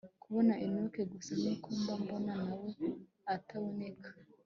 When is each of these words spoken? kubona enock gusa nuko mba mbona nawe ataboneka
kubona 0.23 0.53
enock 0.65 0.95
gusa 1.13 1.31
nuko 1.41 1.67
mba 1.79 1.93
mbona 2.01 2.33
nawe 2.43 2.69
ataboneka 3.35 4.09